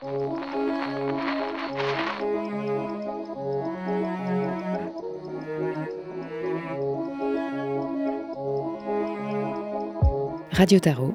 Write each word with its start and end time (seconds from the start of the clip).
Radio 0.00 0.10
Tarot, 10.78 11.14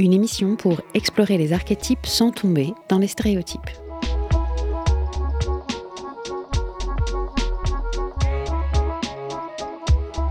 une 0.00 0.12
émission 0.12 0.56
pour 0.56 0.80
explorer 0.94 1.38
les 1.38 1.52
archétypes 1.52 2.06
sans 2.06 2.32
tomber 2.32 2.74
dans 2.88 2.98
les 2.98 3.06
stéréotypes. 3.06 3.60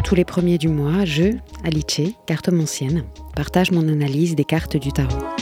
Tous 0.03 0.15
les 0.15 0.25
premiers 0.25 0.57
du 0.57 0.67
mois, 0.67 1.05
je, 1.05 1.37
Alice, 1.63 2.01
cartomancienne, 2.25 3.05
partage 3.33 3.71
mon 3.71 3.87
analyse 3.87 4.35
des 4.35 4.43
cartes 4.43 4.75
du 4.75 4.91
tarot. 4.91 5.36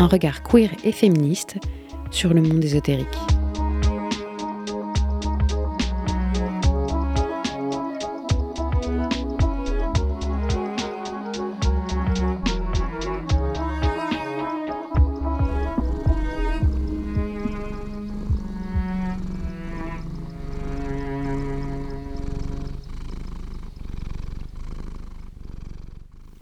Un 0.00 0.06
regard 0.06 0.42
queer 0.42 0.70
et 0.82 0.92
féministe 0.92 1.58
sur 2.10 2.32
le 2.32 2.40
monde 2.40 2.64
ésotérique. 2.64 3.06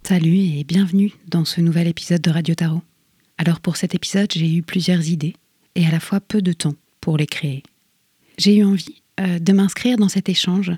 Salut 0.04 0.36
et 0.36 0.62
bienvenue 0.62 1.12
dans 1.26 1.44
ce 1.44 1.60
nouvel 1.60 1.88
épisode 1.88 2.20
de 2.20 2.30
Radio 2.30 2.54
Tarot. 2.54 2.82
Alors 3.38 3.60
pour 3.60 3.76
cet 3.76 3.94
épisode, 3.94 4.30
j'ai 4.32 4.52
eu 4.52 4.62
plusieurs 4.62 5.08
idées 5.08 5.34
et 5.74 5.86
à 5.86 5.90
la 5.90 6.00
fois 6.00 6.20
peu 6.20 6.42
de 6.42 6.52
temps 6.52 6.74
pour 7.00 7.16
les 7.16 7.26
créer. 7.26 7.62
J'ai 8.36 8.56
eu 8.56 8.64
envie 8.64 9.02
euh, 9.20 9.38
de 9.38 9.52
m'inscrire 9.52 9.96
dans 9.96 10.08
cet 10.08 10.28
échange 10.28 10.72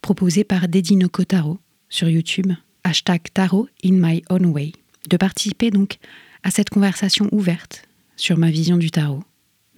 proposé 0.00 0.44
par 0.44 0.68
Dedinoko 0.68 1.24
Tarot 1.24 1.58
sur 1.88 2.08
YouTube, 2.08 2.52
hashtag 2.84 3.22
Tarot 3.34 3.68
in 3.84 3.92
my 3.92 4.22
own 4.30 4.46
way, 4.46 4.72
de 5.10 5.16
participer 5.16 5.70
donc 5.70 5.98
à 6.42 6.50
cette 6.50 6.70
conversation 6.70 7.28
ouverte 7.32 7.82
sur 8.16 8.38
ma 8.38 8.50
vision 8.50 8.76
du 8.76 8.90
tarot. 8.90 9.22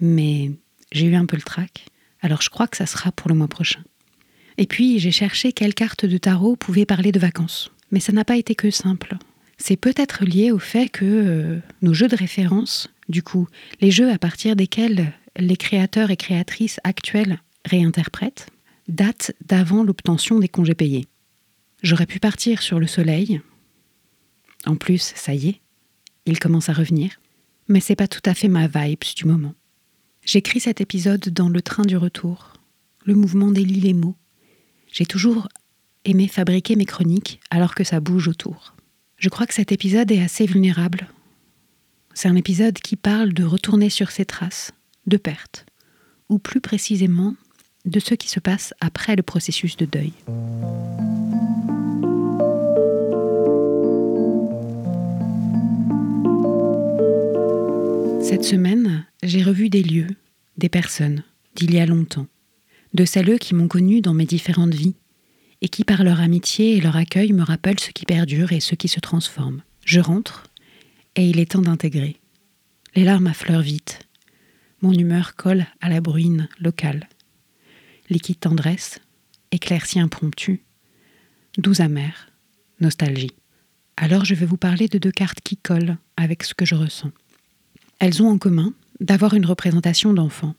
Mais 0.00 0.52
j'ai 0.92 1.06
eu 1.06 1.14
un 1.14 1.26
peu 1.26 1.36
le 1.36 1.42
trac, 1.42 1.86
alors 2.20 2.42
je 2.42 2.50
crois 2.50 2.68
que 2.68 2.76
ça 2.76 2.86
sera 2.86 3.12
pour 3.12 3.28
le 3.28 3.34
mois 3.34 3.48
prochain. 3.48 3.82
Et 4.58 4.66
puis 4.66 4.98
j'ai 4.98 5.10
cherché 5.10 5.52
quelle 5.52 5.74
carte 5.74 6.04
de 6.04 6.18
tarot 6.18 6.56
pouvait 6.56 6.86
parler 6.86 7.12
de 7.12 7.18
vacances 7.18 7.70
mais 7.90 8.00
ça 8.00 8.12
n'a 8.12 8.24
pas 8.24 8.36
été 8.36 8.54
que 8.54 8.70
simple. 8.70 9.16
C'est 9.62 9.76
peut-être 9.76 10.24
lié 10.24 10.52
au 10.52 10.58
fait 10.58 10.88
que 10.88 11.04
euh, 11.04 11.58
nos 11.82 11.92
jeux 11.92 12.08
de 12.08 12.16
référence, 12.16 12.88
du 13.10 13.22
coup, 13.22 13.46
les 13.82 13.90
jeux 13.90 14.10
à 14.10 14.18
partir 14.18 14.56
desquels 14.56 15.12
les 15.36 15.56
créateurs 15.56 16.10
et 16.10 16.16
créatrices 16.16 16.80
actuels 16.82 17.38
réinterprètent, 17.66 18.46
datent 18.88 19.32
d'avant 19.44 19.84
l'obtention 19.84 20.38
des 20.38 20.48
congés 20.48 20.74
payés. 20.74 21.06
J'aurais 21.82 22.06
pu 22.06 22.18
partir 22.18 22.62
sur 22.62 22.80
le 22.80 22.86
soleil. 22.86 23.42
En 24.64 24.76
plus, 24.76 25.12
ça 25.14 25.34
y 25.34 25.50
est, 25.50 25.60
il 26.24 26.38
commence 26.38 26.70
à 26.70 26.72
revenir. 26.72 27.20
Mais 27.68 27.80
c'est 27.80 27.96
pas 27.96 28.08
tout 28.08 28.22
à 28.24 28.34
fait 28.34 28.48
ma 28.48 28.66
vibe 28.66 29.04
du 29.14 29.26
moment. 29.26 29.54
J'écris 30.24 30.60
cet 30.60 30.80
épisode 30.80 31.28
dans 31.28 31.50
le 31.50 31.60
train 31.60 31.84
du 31.84 31.98
retour, 31.98 32.54
le 33.04 33.14
mouvement 33.14 33.50
délie 33.50 33.80
les 33.80 33.94
mots. 33.94 34.16
J'ai 34.90 35.06
toujours 35.06 35.48
aimer 36.06 36.28
fabriquer 36.28 36.76
mes 36.76 36.86
chroniques 36.86 37.40
alors 37.50 37.74
que 37.74 37.84
ça 37.84 38.00
bouge 38.00 38.26
autour. 38.26 38.74
Je 39.20 39.28
crois 39.28 39.46
que 39.46 39.52
cet 39.52 39.70
épisode 39.70 40.10
est 40.10 40.22
assez 40.22 40.46
vulnérable. 40.46 41.06
C'est 42.14 42.28
un 42.28 42.36
épisode 42.36 42.78
qui 42.78 42.96
parle 42.96 43.34
de 43.34 43.44
retourner 43.44 43.90
sur 43.90 44.10
ses 44.10 44.24
traces, 44.24 44.72
de 45.06 45.18
perte, 45.18 45.66
ou 46.30 46.38
plus 46.38 46.62
précisément 46.62 47.34
de 47.84 48.00
ce 48.00 48.14
qui 48.14 48.30
se 48.30 48.40
passe 48.40 48.72
après 48.80 49.16
le 49.16 49.22
processus 49.22 49.76
de 49.76 49.84
deuil. 49.84 50.14
Cette 58.22 58.44
semaine, 58.44 59.04
j'ai 59.22 59.42
revu 59.42 59.68
des 59.68 59.82
lieux, 59.82 60.16
des 60.56 60.70
personnes 60.70 61.24
d'il 61.56 61.74
y 61.74 61.78
a 61.78 61.84
longtemps, 61.84 62.26
de 62.94 63.04
celles 63.04 63.38
qui 63.38 63.54
m'ont 63.54 63.68
connu 63.68 64.00
dans 64.00 64.14
mes 64.14 64.24
différentes 64.24 64.72
vies, 64.72 64.94
et 65.62 65.68
qui 65.68 65.84
par 65.84 66.04
leur 66.04 66.20
amitié 66.20 66.76
et 66.76 66.80
leur 66.80 66.96
accueil 66.96 67.32
me 67.32 67.42
rappellent 67.42 67.80
ce 67.80 67.90
qui 67.90 68.06
perdure 68.06 68.52
et 68.52 68.60
ce 68.60 68.74
qui 68.74 68.88
se 68.88 69.00
transforme. 69.00 69.62
Je 69.84 70.00
rentre, 70.00 70.44
et 71.16 71.28
il 71.28 71.38
est 71.38 71.52
temps 71.52 71.62
d'intégrer. 71.62 72.16
Les 72.94 73.04
larmes 73.04 73.26
affleurent 73.26 73.62
vite. 73.62 74.00
Mon 74.82 74.92
humeur 74.92 75.36
colle 75.36 75.66
à 75.80 75.88
la 75.88 76.00
bruine 76.00 76.48
locale. 76.58 77.08
Liquide 78.08 78.40
tendresse, 78.40 79.00
éclaircie 79.50 80.00
impromptue, 80.00 80.62
douce 81.58 81.80
amère, 81.80 82.30
nostalgie. 82.80 83.32
Alors 83.96 84.24
je 84.24 84.34
vais 84.34 84.46
vous 84.46 84.56
parler 84.56 84.88
de 84.88 84.98
deux 84.98 85.12
cartes 85.12 85.40
qui 85.40 85.56
collent 85.56 85.98
avec 86.16 86.42
ce 86.42 86.54
que 86.54 86.64
je 86.64 86.74
ressens. 86.74 87.12
Elles 87.98 88.22
ont 88.22 88.30
en 88.30 88.38
commun 88.38 88.72
d'avoir 89.00 89.34
une 89.34 89.46
représentation 89.46 90.14
d'enfant 90.14 90.54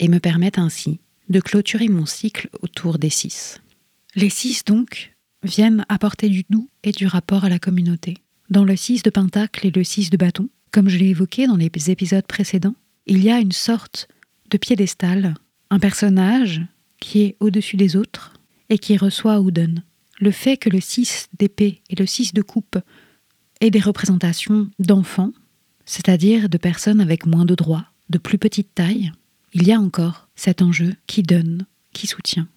et 0.00 0.08
me 0.08 0.18
permettent 0.18 0.58
ainsi 0.58 1.00
de 1.28 1.40
clôturer 1.40 1.88
mon 1.88 2.04
cycle 2.04 2.48
autour 2.60 2.98
des 2.98 3.10
six. 3.10 3.60
Les 4.16 4.30
six, 4.30 4.64
donc, 4.64 5.16
viennent 5.42 5.84
apporter 5.88 6.28
du 6.28 6.44
doux 6.48 6.68
et 6.84 6.92
du 6.92 7.06
rapport 7.06 7.44
à 7.44 7.48
la 7.48 7.58
communauté. 7.58 8.18
Dans 8.48 8.64
le 8.64 8.76
6 8.76 9.02
de 9.02 9.10
Pentacle 9.10 9.66
et 9.66 9.72
le 9.72 9.82
6 9.82 10.10
de 10.10 10.16
Bâton, 10.16 10.48
comme 10.70 10.88
je 10.88 10.98
l'ai 10.98 11.08
évoqué 11.08 11.48
dans 11.48 11.56
les 11.56 11.70
épisodes 11.90 12.26
précédents, 12.26 12.76
il 13.06 13.24
y 13.24 13.30
a 13.30 13.40
une 13.40 13.52
sorte 13.52 14.06
de 14.50 14.56
piédestal, 14.56 15.34
un 15.70 15.80
personnage 15.80 16.62
qui 17.00 17.22
est 17.22 17.36
au-dessus 17.40 17.76
des 17.76 17.96
autres 17.96 18.34
et 18.68 18.78
qui 18.78 18.96
reçoit 18.96 19.40
ou 19.40 19.50
donne. 19.50 19.82
Le 20.20 20.30
fait 20.30 20.58
que 20.58 20.70
le 20.70 20.80
6 20.80 21.28
d'épée 21.36 21.82
et 21.90 21.96
le 21.96 22.06
6 22.06 22.34
de 22.34 22.42
coupe 22.42 22.78
aient 23.60 23.70
des 23.70 23.80
représentations 23.80 24.70
d'enfants, 24.78 25.32
c'est-à-dire 25.86 26.48
de 26.48 26.58
personnes 26.58 27.00
avec 27.00 27.26
moins 27.26 27.44
de 27.44 27.56
droits, 27.56 27.86
de 28.10 28.18
plus 28.18 28.38
petite 28.38 28.74
taille, 28.74 29.10
il 29.54 29.66
y 29.66 29.72
a 29.72 29.80
encore 29.80 30.28
cet 30.36 30.62
enjeu 30.62 30.94
qui 31.08 31.22
donne, 31.24 31.66
qui 31.92 32.06
soutient. 32.06 32.48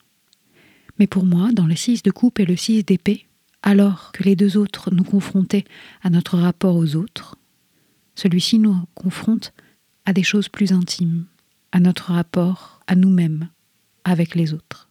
Mais 0.99 1.07
pour 1.07 1.25
moi, 1.25 1.49
dans 1.53 1.67
le 1.67 1.75
6 1.75 2.03
de 2.03 2.11
coupe 2.11 2.39
et 2.39 2.45
le 2.45 2.55
6 2.55 2.83
d'épée, 2.83 3.27
alors 3.61 4.11
que 4.13 4.23
les 4.23 4.35
deux 4.35 4.57
autres 4.57 4.91
nous 4.91 5.03
confrontaient 5.03 5.65
à 6.01 6.09
notre 6.09 6.37
rapport 6.37 6.75
aux 6.75 6.95
autres, 6.95 7.37
celui-ci 8.15 8.59
nous 8.59 8.75
confronte 8.95 9.53
à 10.05 10.13
des 10.13 10.23
choses 10.23 10.49
plus 10.49 10.71
intimes, 10.71 11.25
à 11.71 11.79
notre 11.79 12.13
rapport 12.13 12.79
à 12.87 12.95
nous-mêmes, 12.95 13.49
avec 14.03 14.35
les 14.35 14.53
autres. 14.53 14.89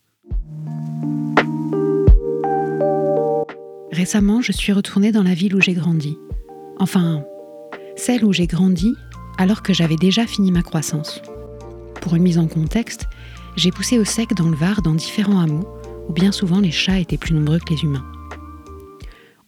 Récemment, 3.91 4.43
je 4.43 4.53
suis 4.53 4.73
retournée 4.73 5.11
dans 5.11 5.23
la 5.23 5.35
ville 5.35 5.55
où 5.55 5.61
j'ai 5.61 5.73
grandi. 5.73 6.17
Enfin, 6.79 7.25
celle 7.97 8.25
où 8.25 8.33
j'ai 8.33 8.47
grandi 8.47 8.95
alors 9.39 9.63
que 9.63 9.73
j'avais 9.73 9.97
déjà 9.97 10.27
fini 10.27 10.53
ma 10.53 10.63
croissance. 10.63 11.23
Pour 12.03 12.15
une 12.15 12.23
mise 12.23 12.39
en 12.39 12.47
contexte, 12.47 13.07
j'ai 13.57 13.71
poussé 13.71 13.99
au 13.99 14.05
sec 14.05 14.35
dans 14.35 14.49
le 14.49 14.57
Var 14.57 14.83
dans 14.83 14.95
différents 14.95 15.41
hameaux 15.41 15.67
où 16.09 16.13
bien 16.13 16.33
souvent 16.33 16.61
les 16.61 16.71
chats 16.71 16.99
étaient 16.99 17.17
plus 17.17 17.35
nombreux 17.35 17.59
que 17.59 17.73
les 17.73 17.83
humains. 17.83 18.05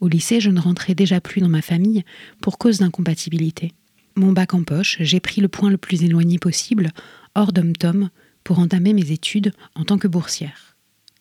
Au 0.01 0.09
lycée, 0.09 0.41
je 0.41 0.51
ne 0.51 0.61
rentrais 0.61 0.95
déjà 0.95 1.21
plus 1.21 1.41
dans 1.41 1.49
ma 1.49 1.63
famille 1.63 2.05
pour 2.41 2.59
cause 2.59 2.79
d'incompatibilité. 2.79 3.73
Mon 4.15 4.33
bac 4.33 4.55
en 4.55 4.63
poche, 4.63 4.97
j'ai 5.01 5.21
pris 5.21 5.41
le 5.41 5.49
point 5.49 5.71
le 5.71 5.77
plus 5.77 6.03
éloigné 6.03 6.39
possible, 6.39 6.91
hors 7.35 7.53
d'Hom-Tom, 7.53 8.11
pour 8.45 8.59
entamer 8.59 8.93
mes 8.93 9.13
études 9.13 9.53
en 9.75 9.85
tant 9.85 9.99
que 9.99 10.09
boursière. 10.09 10.77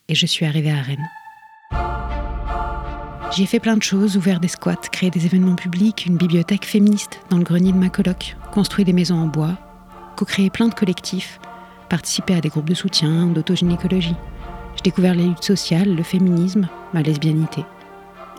Et 0.07 0.15
je 0.15 0.25
suis 0.25 0.45
arrivée 0.45 0.71
à 0.71 0.81
Rennes. 0.81 1.09
J'y 3.35 3.43
ai 3.43 3.45
fait 3.45 3.59
plein 3.59 3.77
de 3.77 3.83
choses, 3.83 4.15
ouvert 4.15 4.39
des 4.39 4.47
squats, 4.47 4.89
créé 4.91 5.09
des 5.09 5.25
événements 5.25 5.55
publics, 5.55 6.05
une 6.05 6.17
bibliothèque 6.17 6.65
féministe 6.65 7.19
dans 7.29 7.37
le 7.37 7.43
grenier 7.43 7.73
de 7.73 7.77
ma 7.77 7.89
coloc, 7.89 8.37
construit 8.51 8.85
des 8.85 8.93
maisons 8.93 9.17
en 9.17 9.27
bois, 9.27 9.57
co-créé 10.15 10.49
plein 10.49 10.69
de 10.69 10.73
collectifs, 10.73 11.39
participé 11.89 12.35
à 12.35 12.41
des 12.41 12.49
groupes 12.49 12.69
de 12.69 12.73
soutien, 12.73 13.27
d'autogynécologie. 13.27 14.15
J'ai 14.87 14.91
découvert 14.91 15.15
les 15.15 15.25
luttes 15.25 15.43
sociales, 15.43 15.93
le 15.93 16.01
féminisme, 16.01 16.69
ma 16.93 17.01
lesbianité. 17.01 17.65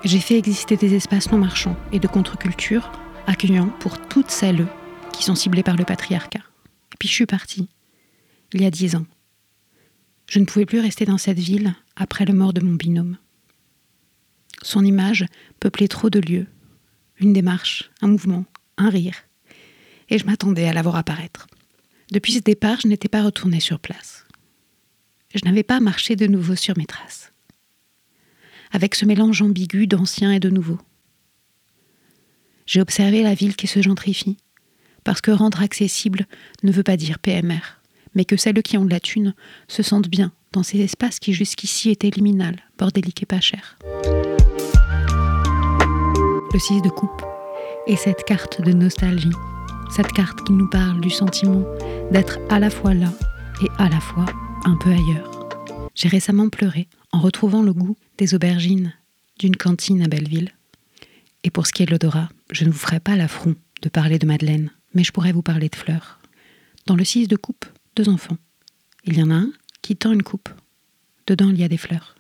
J'ai 0.02 0.18
fait 0.18 0.38
exister 0.38 0.78
des 0.78 0.94
espaces 0.94 1.30
non 1.30 1.36
marchands 1.36 1.76
et 1.92 1.98
de 1.98 2.08
contre-culture 2.08 2.90
accueillants 3.26 3.68
pour 3.80 4.00
toutes 4.08 4.30
celles 4.30 4.66
qui 5.12 5.24
sont 5.24 5.34
ciblées 5.34 5.62
par 5.62 5.76
le 5.76 5.84
patriarcat. 5.84 6.38
Et 6.38 6.96
puis 6.98 7.06
je 7.06 7.12
suis 7.12 7.26
partie, 7.26 7.68
il 8.54 8.62
y 8.62 8.64
a 8.64 8.70
dix 8.70 8.96
ans. 8.96 9.04
Je 10.26 10.38
ne 10.38 10.46
pouvais 10.46 10.64
plus 10.64 10.80
rester 10.80 11.04
dans 11.04 11.18
cette 11.18 11.38
ville 11.38 11.74
après 11.96 12.24
le 12.24 12.32
mort 12.32 12.54
de 12.54 12.62
mon 12.62 12.76
binôme. 12.76 13.18
Son 14.62 14.86
image 14.86 15.26
peuplait 15.60 15.86
trop 15.86 16.08
de 16.08 16.18
lieux, 16.18 16.46
une 17.20 17.34
démarche, 17.34 17.90
un 18.00 18.08
mouvement, 18.08 18.46
un 18.78 18.88
rire, 18.88 19.16
et 20.08 20.16
je 20.16 20.24
m'attendais 20.24 20.66
à 20.66 20.72
la 20.72 20.80
voir 20.80 20.96
apparaître. 20.96 21.46
Depuis 22.10 22.32
ce 22.32 22.40
départ, 22.40 22.80
je 22.80 22.88
n'étais 22.88 23.08
pas 23.08 23.22
retournée 23.22 23.60
sur 23.60 23.80
place 23.80 24.24
je 25.34 25.44
n'avais 25.44 25.62
pas 25.62 25.80
marché 25.80 26.16
de 26.16 26.26
nouveau 26.26 26.56
sur 26.56 26.76
mes 26.76 26.86
traces. 26.86 27.32
Avec 28.72 28.94
ce 28.94 29.04
mélange 29.04 29.42
ambigu 29.42 29.86
d'ancien 29.86 30.32
et 30.32 30.40
de 30.40 30.50
nouveau, 30.50 30.78
J'ai 32.66 32.82
observé 32.82 33.22
la 33.22 33.32
ville 33.32 33.56
qui 33.56 33.66
se 33.66 33.80
gentrifie. 33.80 34.36
Parce 35.02 35.22
que 35.22 35.30
rendre 35.30 35.62
accessible 35.62 36.26
ne 36.62 36.70
veut 36.70 36.82
pas 36.82 36.98
dire 36.98 37.18
PMR, 37.18 37.80
mais 38.14 38.26
que 38.26 38.36
celles 38.36 38.62
qui 38.62 38.76
ont 38.76 38.84
de 38.84 38.90
la 38.90 39.00
thune 39.00 39.34
se 39.68 39.82
sentent 39.82 40.08
bien 40.08 40.32
dans 40.52 40.62
ces 40.62 40.80
espaces 40.80 41.18
qui 41.18 41.32
jusqu'ici 41.32 41.88
étaient 41.88 42.10
liminales, 42.10 42.62
bordéliques 42.76 43.22
et 43.22 43.26
pas 43.26 43.40
chers. 43.40 43.78
Le 46.52 46.58
6 46.58 46.82
de 46.82 46.90
coupe 46.90 47.22
et 47.86 47.96
cette 47.96 48.24
carte 48.24 48.60
de 48.60 48.72
nostalgie, 48.72 49.32
cette 49.90 50.12
carte 50.12 50.44
qui 50.44 50.52
nous 50.52 50.68
parle 50.68 51.00
du 51.00 51.08
sentiment 51.08 51.64
d'être 52.10 52.38
à 52.50 52.58
la 52.58 52.68
fois 52.68 52.92
là 52.92 53.10
et 53.62 53.68
à 53.78 53.88
la 53.88 54.00
fois 54.00 54.26
un 54.64 54.76
peu 54.76 54.90
ailleurs. 54.90 55.30
J'ai 55.94 56.08
récemment 56.08 56.48
pleuré 56.48 56.88
en 57.12 57.20
retrouvant 57.20 57.62
le 57.62 57.72
goût 57.72 57.96
des 58.18 58.34
aubergines 58.34 58.94
d'une 59.38 59.56
cantine 59.56 60.02
à 60.02 60.08
Belleville. 60.08 60.52
Et 61.44 61.50
pour 61.50 61.66
ce 61.66 61.72
qui 61.72 61.82
est 61.82 61.86
de 61.86 61.92
l'odorat, 61.92 62.28
je 62.50 62.64
ne 62.64 62.70
vous 62.70 62.78
ferai 62.78 63.00
pas 63.00 63.16
l'affront 63.16 63.54
de 63.82 63.88
parler 63.88 64.18
de 64.18 64.26
Madeleine, 64.26 64.70
mais 64.94 65.04
je 65.04 65.12
pourrais 65.12 65.32
vous 65.32 65.42
parler 65.42 65.68
de 65.68 65.76
fleurs. 65.76 66.18
Dans 66.86 66.96
le 66.96 67.04
6 67.04 67.28
de 67.28 67.36
coupe, 67.36 67.64
deux 67.96 68.08
enfants. 68.08 68.38
Il 69.04 69.18
y 69.18 69.22
en 69.22 69.30
a 69.30 69.34
un 69.34 69.52
qui 69.82 69.96
tend 69.96 70.12
une 70.12 70.22
coupe. 70.22 70.48
Dedans, 71.26 71.50
il 71.50 71.58
y 71.58 71.64
a 71.64 71.68
des 71.68 71.76
fleurs. 71.76 72.16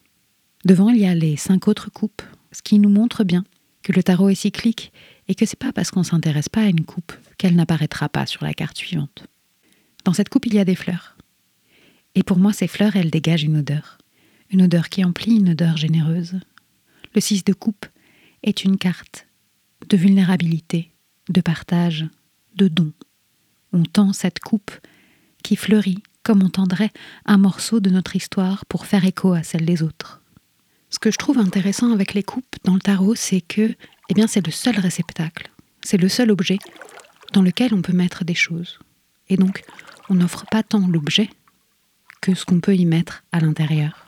Devant, 0.64 0.90
il 0.90 0.98
y 0.98 1.06
a 1.06 1.14
les 1.14 1.36
cinq 1.36 1.68
autres 1.68 1.90
coupes, 1.90 2.22
ce 2.52 2.62
qui 2.62 2.78
nous 2.78 2.90
montre 2.90 3.24
bien 3.24 3.44
que 3.82 3.92
le 3.92 4.02
tarot 4.02 4.28
est 4.28 4.34
cyclique 4.34 4.92
et 5.28 5.34
que 5.34 5.46
c'est 5.46 5.58
pas 5.58 5.72
parce 5.72 5.90
qu'on 5.90 6.02
s'intéresse 6.02 6.48
pas 6.48 6.62
à 6.62 6.68
une 6.68 6.84
coupe 6.84 7.12
qu'elle 7.36 7.56
n'apparaîtra 7.56 8.08
pas 8.08 8.26
sur 8.26 8.44
la 8.44 8.54
carte 8.54 8.76
suivante. 8.76 9.24
Dans 10.04 10.12
cette 10.12 10.28
coupe, 10.28 10.46
il 10.46 10.54
y 10.54 10.58
a 10.58 10.64
des 10.64 10.74
fleurs. 10.74 11.17
Et 12.18 12.24
pour 12.24 12.40
moi, 12.40 12.52
ces 12.52 12.66
fleurs, 12.66 12.96
elles 12.96 13.12
dégagent 13.12 13.44
une 13.44 13.58
odeur. 13.58 13.96
Une 14.50 14.62
odeur 14.62 14.88
qui 14.88 15.04
emplit, 15.04 15.36
une 15.36 15.50
odeur 15.50 15.76
généreuse. 15.76 16.40
Le 17.14 17.20
6 17.20 17.44
de 17.44 17.52
coupe 17.52 17.86
est 18.42 18.64
une 18.64 18.76
carte 18.76 19.28
de 19.88 19.96
vulnérabilité, 19.96 20.90
de 21.28 21.40
partage, 21.40 22.06
de 22.56 22.66
don. 22.66 22.92
On 23.72 23.84
tend 23.84 24.12
cette 24.12 24.40
coupe 24.40 24.72
qui 25.44 25.54
fleurit 25.54 26.02
comme 26.24 26.42
on 26.42 26.48
tendrait 26.48 26.90
un 27.24 27.38
morceau 27.38 27.78
de 27.78 27.88
notre 27.88 28.16
histoire 28.16 28.66
pour 28.66 28.86
faire 28.86 29.04
écho 29.04 29.32
à 29.32 29.44
celle 29.44 29.64
des 29.64 29.84
autres. 29.84 30.20
Ce 30.90 30.98
que 30.98 31.12
je 31.12 31.18
trouve 31.18 31.38
intéressant 31.38 31.92
avec 31.92 32.14
les 32.14 32.24
coupes 32.24 32.56
dans 32.64 32.74
le 32.74 32.80
tarot, 32.80 33.14
c'est 33.14 33.42
que 33.42 33.76
eh 34.08 34.14
bien, 34.14 34.26
c'est 34.26 34.44
le 34.44 34.50
seul 34.50 34.76
réceptacle, 34.76 35.52
c'est 35.82 35.98
le 35.98 36.08
seul 36.08 36.32
objet 36.32 36.58
dans 37.32 37.42
lequel 37.42 37.74
on 37.74 37.82
peut 37.82 37.92
mettre 37.92 38.24
des 38.24 38.34
choses. 38.34 38.80
Et 39.28 39.36
donc, 39.36 39.62
on 40.10 40.14
n'offre 40.14 40.46
pas 40.50 40.64
tant 40.64 40.84
l'objet 40.88 41.30
que 42.20 42.34
ce 42.34 42.44
qu'on 42.44 42.60
peut 42.60 42.76
y 42.76 42.86
mettre 42.86 43.24
à 43.32 43.40
l'intérieur. 43.40 44.06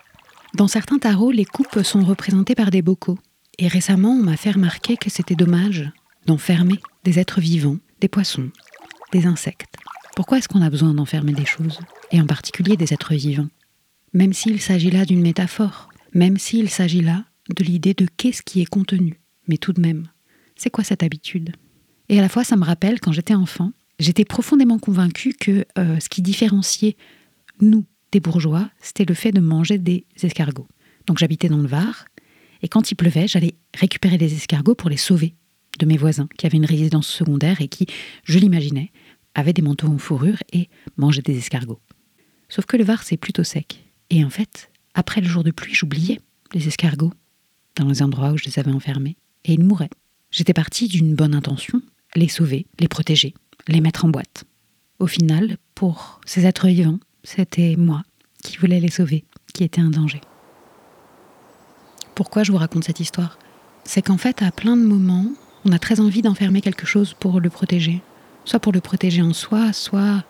Dans 0.54 0.68
certains 0.68 0.98
tarots, 0.98 1.30
les 1.30 1.44
coupes 1.44 1.82
sont 1.82 2.02
représentées 2.02 2.54
par 2.54 2.70
des 2.70 2.82
bocaux. 2.82 3.18
Et 3.58 3.68
récemment, 3.68 4.12
on 4.12 4.22
m'a 4.22 4.36
fait 4.36 4.50
remarquer 4.52 4.96
que 4.96 5.10
c'était 5.10 5.36
dommage 5.36 5.90
d'enfermer 6.26 6.80
des 7.04 7.18
êtres 7.18 7.40
vivants, 7.40 7.78
des 8.00 8.08
poissons, 8.08 8.50
des 9.12 9.26
insectes. 9.26 9.76
Pourquoi 10.16 10.38
est-ce 10.38 10.48
qu'on 10.48 10.62
a 10.62 10.70
besoin 10.70 10.94
d'enfermer 10.94 11.32
des 11.32 11.46
choses 11.46 11.78
Et 12.10 12.20
en 12.20 12.26
particulier 12.26 12.76
des 12.76 12.92
êtres 12.92 13.14
vivants? 13.14 13.48
Même 14.12 14.32
s'il 14.32 14.60
s'agit 14.60 14.90
là 14.90 15.04
d'une 15.04 15.22
métaphore, 15.22 15.88
même 16.14 16.36
s'il 16.36 16.68
s'agit 16.68 17.00
là 17.00 17.24
de 17.54 17.64
l'idée 17.64 17.94
de 17.94 18.06
qu'est-ce 18.16 18.42
qui 18.42 18.60
est 18.60 18.66
contenu. 18.66 19.20
Mais 19.46 19.56
tout 19.56 19.72
de 19.72 19.80
même, 19.80 20.08
c'est 20.56 20.70
quoi 20.70 20.84
cette 20.84 21.02
habitude? 21.02 21.54
Et 22.08 22.18
à 22.18 22.22
la 22.22 22.28
fois, 22.28 22.44
ça 22.44 22.56
me 22.56 22.64
rappelle 22.64 23.00
quand 23.00 23.12
j'étais 23.12 23.34
enfant, 23.34 23.72
j'étais 23.98 24.24
profondément 24.24 24.78
convaincue 24.78 25.32
que 25.32 25.64
euh, 25.78 26.00
ce 26.00 26.08
qui 26.08 26.22
différenciait 26.22 26.96
nous 27.60 27.84
des 28.12 28.20
bourgeois, 28.20 28.70
c'était 28.80 29.04
le 29.04 29.14
fait 29.14 29.32
de 29.32 29.40
manger 29.40 29.78
des 29.78 30.04
escargots. 30.22 30.68
Donc 31.06 31.18
j'habitais 31.18 31.48
dans 31.48 31.58
le 31.58 31.68
Var, 31.68 32.06
et 32.62 32.68
quand 32.68 32.90
il 32.90 32.94
pleuvait, 32.94 33.28
j'allais 33.28 33.54
récupérer 33.74 34.18
des 34.18 34.34
escargots 34.34 34.74
pour 34.74 34.90
les 34.90 34.96
sauver 34.96 35.34
de 35.78 35.86
mes 35.86 35.96
voisins 35.96 36.28
qui 36.36 36.46
avaient 36.46 36.58
une 36.58 36.66
résidence 36.66 37.06
secondaire 37.06 37.60
et 37.60 37.68
qui, 37.68 37.86
je 38.24 38.38
l'imaginais, 38.38 38.92
avaient 39.34 39.52
des 39.52 39.62
manteaux 39.62 39.88
en 39.88 39.98
fourrure 39.98 40.38
et 40.52 40.68
mangeaient 40.96 41.22
des 41.22 41.38
escargots. 41.38 41.80
Sauf 42.48 42.66
que 42.66 42.76
le 42.76 42.84
Var, 42.84 43.02
c'est 43.02 43.16
plutôt 43.16 43.44
sec. 43.44 43.84
Et 44.10 44.24
en 44.24 44.30
fait, 44.30 44.70
après 44.94 45.20
le 45.20 45.28
jour 45.28 45.44
de 45.44 45.52
pluie, 45.52 45.74
j'oubliais 45.74 46.20
les 46.52 46.66
escargots 46.66 47.12
dans 47.76 47.86
les 47.86 48.02
endroits 48.02 48.32
où 48.32 48.36
je 48.36 48.44
les 48.44 48.58
avais 48.58 48.72
enfermés, 48.72 49.16
et 49.44 49.54
ils 49.54 49.64
mouraient. 49.64 49.90
J'étais 50.30 50.52
partie 50.52 50.88
d'une 50.88 51.14
bonne 51.14 51.34
intention, 51.34 51.80
les 52.16 52.28
sauver, 52.28 52.66
les 52.78 52.88
protéger, 52.88 53.34
les 53.68 53.80
mettre 53.80 54.04
en 54.04 54.08
boîte. 54.08 54.44
Au 54.98 55.06
final, 55.06 55.56
pour 55.74 56.20
ces 56.26 56.44
êtres 56.44 56.68
vivants, 56.68 56.98
c'était 57.24 57.76
moi 57.76 58.02
qui 58.42 58.56
voulais 58.56 58.80
les 58.80 58.90
sauver, 58.90 59.24
qui 59.52 59.64
était 59.64 59.80
un 59.80 59.90
danger. 59.90 60.20
Pourquoi 62.14 62.42
je 62.42 62.52
vous 62.52 62.58
raconte 62.58 62.84
cette 62.84 63.00
histoire? 63.00 63.38
C'est 63.84 64.02
qu'en 64.02 64.18
fait, 64.18 64.42
à 64.42 64.50
plein 64.50 64.76
de 64.76 64.82
moments, 64.82 65.26
on 65.64 65.72
a 65.72 65.78
très 65.78 66.00
envie 66.00 66.22
d'enfermer 66.22 66.60
quelque 66.60 66.86
chose 66.86 67.14
pour 67.18 67.40
le 67.40 67.50
protéger. 67.50 68.02
Soit 68.44 68.60
pour 68.60 68.72
le 68.72 68.80
protéger 68.80 69.22
en 69.22 69.32
soi, 69.32 69.72
soit 69.72 70.24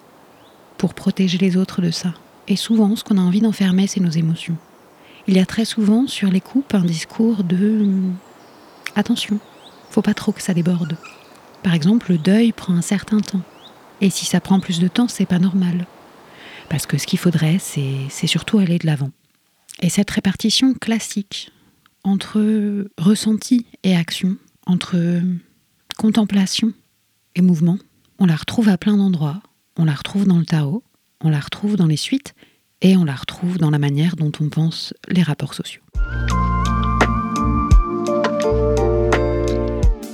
pour 0.78 0.94
protéger 0.94 1.38
les 1.38 1.56
autres 1.56 1.82
de 1.82 1.90
ça. 1.90 2.14
Et 2.48 2.56
souvent, 2.56 2.96
ce 2.96 3.04
qu'on 3.04 3.18
a 3.18 3.22
envie 3.22 3.40
d'enfermer, 3.40 3.86
c'est 3.86 4.00
nos 4.00 4.10
émotions. 4.10 4.56
Il 5.26 5.36
y 5.36 5.40
a 5.40 5.46
très 5.46 5.64
souvent 5.64 6.06
sur 6.06 6.30
les 6.30 6.40
coupes 6.40 6.74
un 6.74 6.84
discours 6.84 7.44
de 7.44 7.86
attention, 8.96 9.38
faut 9.90 10.02
pas 10.02 10.14
trop 10.14 10.32
que 10.32 10.42
ça 10.42 10.54
déborde. 10.54 10.96
Par 11.62 11.74
exemple, 11.74 12.10
le 12.10 12.18
deuil 12.18 12.52
prend 12.52 12.74
un 12.74 12.82
certain 12.82 13.20
temps. 13.20 13.42
Et 14.00 14.10
si 14.10 14.24
ça 14.24 14.40
prend 14.40 14.60
plus 14.60 14.80
de 14.80 14.88
temps, 14.88 15.08
c'est 15.08 15.26
pas 15.26 15.38
normal. 15.38 15.86
Parce 16.70 16.86
que 16.86 16.98
ce 16.98 17.06
qu'il 17.08 17.18
faudrait, 17.18 17.58
c'est 17.58 18.26
surtout 18.28 18.58
aller 18.60 18.78
de 18.78 18.86
l'avant. 18.86 19.10
Et 19.82 19.90
cette 19.90 20.10
répartition 20.10 20.72
classique 20.72 21.50
entre 22.04 22.86
ressenti 22.96 23.66
et 23.82 23.96
action, 23.96 24.36
entre 24.66 25.20
contemplation 25.98 26.72
et 27.34 27.42
mouvement, 27.42 27.76
on 28.20 28.24
la 28.24 28.36
retrouve 28.36 28.68
à 28.68 28.78
plein 28.78 28.96
d'endroits. 28.96 29.42
On 29.76 29.84
la 29.84 29.94
retrouve 29.94 30.26
dans 30.26 30.38
le 30.38 30.46
Tao, 30.46 30.84
on 31.20 31.28
la 31.28 31.40
retrouve 31.40 31.74
dans 31.74 31.86
les 31.86 31.96
suites 31.96 32.34
et 32.82 32.96
on 32.96 33.04
la 33.04 33.16
retrouve 33.16 33.58
dans 33.58 33.70
la 33.70 33.78
manière 33.80 34.14
dont 34.14 34.32
on 34.40 34.48
pense 34.48 34.94
les 35.08 35.24
rapports 35.24 35.54
sociaux. 35.54 35.82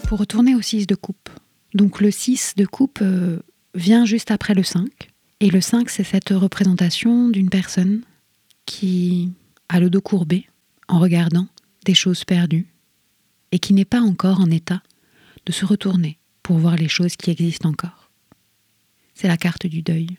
Pour 0.08 0.18
retourner 0.18 0.54
au 0.54 0.62
6 0.62 0.86
de 0.86 0.94
coupe. 0.94 1.28
Donc 1.74 2.00
le 2.00 2.10
6 2.10 2.54
de 2.56 2.64
coupe 2.64 3.00
euh, 3.02 3.40
vient 3.74 4.06
juste 4.06 4.30
après 4.30 4.54
le 4.54 4.62
5. 4.62 4.86
Et 5.40 5.50
le 5.50 5.60
5, 5.60 5.90
c'est 5.90 6.04
cette 6.04 6.30
représentation 6.30 7.28
d'une 7.28 7.50
personne 7.50 8.02
qui 8.64 9.32
a 9.68 9.80
le 9.80 9.90
dos 9.90 10.00
courbé 10.00 10.48
en 10.88 10.98
regardant 10.98 11.46
des 11.84 11.94
choses 11.94 12.24
perdues 12.24 12.66
et 13.52 13.58
qui 13.58 13.74
n'est 13.74 13.84
pas 13.84 14.00
encore 14.00 14.40
en 14.40 14.50
état 14.50 14.82
de 15.44 15.52
se 15.52 15.66
retourner 15.66 16.18
pour 16.42 16.58
voir 16.58 16.76
les 16.76 16.88
choses 16.88 17.16
qui 17.16 17.30
existent 17.30 17.68
encore. 17.68 18.10
C'est 19.14 19.28
la 19.28 19.36
carte 19.36 19.66
du 19.66 19.82
deuil. 19.82 20.18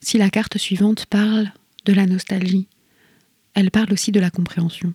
Si 0.00 0.16
la 0.16 0.30
carte 0.30 0.58
suivante 0.58 1.06
parle 1.06 1.52
de 1.84 1.92
la 1.92 2.06
nostalgie, 2.06 2.68
elle 3.54 3.70
parle 3.70 3.92
aussi 3.92 4.12
de 4.12 4.20
la 4.20 4.30
compréhension. 4.30 4.94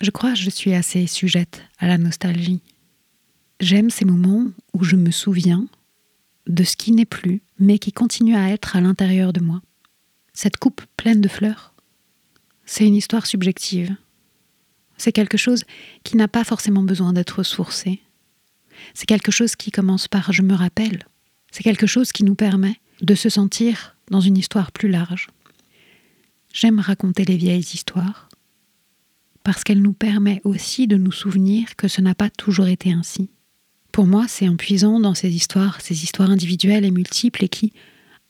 Je 0.00 0.10
crois 0.10 0.34
que 0.34 0.38
je 0.38 0.50
suis 0.50 0.74
assez 0.74 1.06
sujette 1.06 1.62
à 1.78 1.86
la 1.86 1.96
nostalgie. 1.96 2.60
J'aime 3.60 3.88
ces 3.88 4.04
moments 4.04 4.46
où 4.74 4.84
je 4.84 4.96
me 4.96 5.10
souviens 5.10 5.66
de 6.46 6.64
ce 6.64 6.76
qui 6.76 6.92
n'est 6.92 7.06
plus, 7.06 7.40
mais 7.58 7.78
qui 7.78 7.92
continue 7.92 8.36
à 8.36 8.50
être 8.50 8.76
à 8.76 8.80
l'intérieur 8.80 9.32
de 9.32 9.40
moi. 9.40 9.60
Cette 10.32 10.56
coupe 10.56 10.82
pleine 10.96 11.20
de 11.20 11.28
fleurs, 11.28 11.74
c'est 12.66 12.86
une 12.86 12.96
histoire 12.96 13.26
subjective. 13.26 13.96
C'est 14.96 15.12
quelque 15.12 15.36
chose 15.36 15.64
qui 16.02 16.16
n'a 16.16 16.28
pas 16.28 16.44
forcément 16.44 16.82
besoin 16.82 17.12
d'être 17.12 17.42
sourcé. 17.42 18.00
C'est 18.94 19.06
quelque 19.06 19.32
chose 19.32 19.56
qui 19.56 19.70
commence 19.70 20.08
par 20.08 20.32
je 20.32 20.42
me 20.42 20.54
rappelle. 20.54 21.04
C'est 21.50 21.62
quelque 21.62 21.86
chose 21.86 22.12
qui 22.12 22.24
nous 22.24 22.34
permet 22.34 22.80
de 23.00 23.14
se 23.14 23.28
sentir 23.28 23.96
dans 24.10 24.20
une 24.20 24.36
histoire 24.36 24.72
plus 24.72 24.88
large. 24.88 25.28
J'aime 26.52 26.80
raconter 26.80 27.24
les 27.24 27.36
vieilles 27.36 27.60
histoires 27.60 28.28
parce 29.42 29.62
qu'elle 29.62 29.82
nous 29.82 29.92
permet 29.92 30.40
aussi 30.44 30.86
de 30.86 30.96
nous 30.96 31.12
souvenir 31.12 31.76
que 31.76 31.88
ce 31.88 32.00
n'a 32.00 32.14
pas 32.14 32.30
toujours 32.30 32.68
été 32.68 32.92
ainsi. 32.92 33.30
Pour 33.94 34.08
moi, 34.08 34.26
c'est 34.26 34.48
en 34.48 34.56
puisant 34.56 34.98
dans 34.98 35.14
ces 35.14 35.30
histoires, 35.30 35.80
ces 35.80 36.02
histoires 36.02 36.28
individuelles 36.28 36.84
et 36.84 36.90
multiples 36.90 37.44
et 37.44 37.48
qui, 37.48 37.72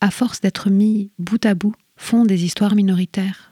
à 0.03 0.11
force 0.11 0.43
d'être 0.43 0.69
mis 0.69 1.11
bout 1.19 1.43
à 1.47 1.55
bout, 1.55 1.75
font 1.97 2.27
des 2.27 2.45
histoires 2.45 2.75
minoritaires. 2.75 3.51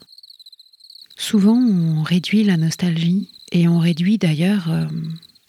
Souvent, 1.17 1.57
on 1.57 2.03
réduit 2.03 2.43
la 2.43 2.55
nostalgie 2.55 3.29
et 3.51 3.67
on 3.67 3.79
réduit 3.79 4.19
d'ailleurs 4.19 4.69
euh, 4.69 4.85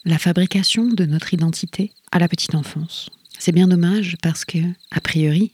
la 0.05 0.17
fabrication 0.17 0.87
de 0.87 1.05
notre 1.05 1.35
identité 1.35 1.91
à 2.11 2.17
la 2.17 2.27
petite 2.27 2.55
enfance. 2.55 3.11
C'est 3.37 3.51
bien 3.51 3.67
dommage 3.67 4.17
parce 4.23 4.43
que, 4.43 4.57
a 4.89 5.01
priori, 5.01 5.51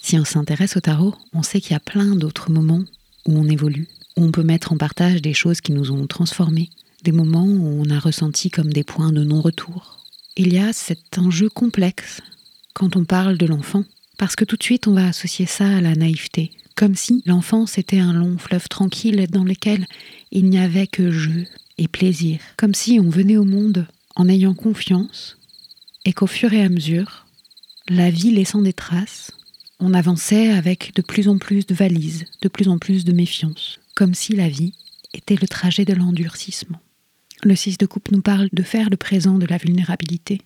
si 0.00 0.18
on 0.18 0.24
s'intéresse 0.24 0.78
au 0.78 0.80
tarot, 0.80 1.14
on 1.34 1.42
sait 1.42 1.60
qu'il 1.60 1.72
y 1.72 1.76
a 1.76 1.80
plein 1.80 2.16
d'autres 2.16 2.50
moments 2.50 2.84
où 3.26 3.36
on 3.36 3.50
évolue, 3.50 3.88
où 4.16 4.24
on 4.24 4.32
peut 4.32 4.42
mettre 4.42 4.72
en 4.72 4.78
partage 4.78 5.20
des 5.20 5.34
choses 5.34 5.60
qui 5.60 5.72
nous 5.72 5.90
ont 5.90 6.06
transformés, 6.06 6.70
des 7.02 7.12
moments 7.12 7.44
où 7.44 7.84
on 7.86 7.90
a 7.90 7.98
ressenti 7.98 8.48
comme 8.48 8.72
des 8.72 8.82
points 8.82 9.12
de 9.12 9.24
non-retour, 9.24 10.03
il 10.36 10.52
y 10.52 10.58
a 10.58 10.72
cet 10.72 11.18
enjeu 11.18 11.48
complexe 11.48 12.20
quand 12.74 12.96
on 12.96 13.04
parle 13.04 13.38
de 13.38 13.46
l'enfant, 13.46 13.84
parce 14.18 14.34
que 14.34 14.44
tout 14.44 14.56
de 14.56 14.62
suite 14.62 14.88
on 14.88 14.94
va 14.94 15.06
associer 15.06 15.46
ça 15.46 15.76
à 15.76 15.80
la 15.80 15.94
naïveté, 15.94 16.50
comme 16.74 16.96
si 16.96 17.22
l'enfance 17.24 17.78
était 17.78 18.00
un 18.00 18.12
long 18.12 18.36
fleuve 18.38 18.68
tranquille 18.68 19.26
dans 19.30 19.44
lequel 19.44 19.86
il 20.32 20.50
n'y 20.50 20.58
avait 20.58 20.88
que 20.88 21.12
jeu 21.12 21.46
et 21.78 21.86
plaisir, 21.86 22.40
comme 22.56 22.74
si 22.74 22.98
on 23.00 23.08
venait 23.08 23.36
au 23.36 23.44
monde 23.44 23.86
en 24.16 24.28
ayant 24.28 24.54
confiance 24.54 25.38
et 26.04 26.12
qu'au 26.12 26.26
fur 26.26 26.52
et 26.52 26.62
à 26.62 26.68
mesure, 26.68 27.26
la 27.88 28.10
vie 28.10 28.32
laissant 28.32 28.62
des 28.62 28.72
traces, 28.72 29.30
on 29.78 29.94
avançait 29.94 30.50
avec 30.50 30.94
de 30.94 31.02
plus 31.02 31.28
en 31.28 31.38
plus 31.38 31.66
de 31.66 31.74
valises, 31.74 32.24
de 32.42 32.48
plus 32.48 32.68
en 32.68 32.78
plus 32.78 33.04
de 33.04 33.12
méfiance, 33.12 33.78
comme 33.94 34.14
si 34.14 34.34
la 34.34 34.48
vie 34.48 34.72
était 35.12 35.36
le 35.36 35.46
trajet 35.46 35.84
de 35.84 35.94
l'endurcissement. 35.94 36.80
Le 37.44 37.54
6 37.54 37.76
de 37.76 37.84
coupe 37.84 38.10
nous 38.10 38.22
parle 38.22 38.48
de 38.54 38.62
faire 38.62 38.88
le 38.88 38.96
présent 38.96 39.36
de 39.36 39.44
la 39.44 39.58
vulnérabilité, 39.58 40.40